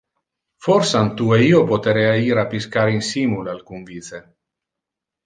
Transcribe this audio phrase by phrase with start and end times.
[0.67, 4.23] Forsan tu e io poterea ir a piscar insimul alcun vice.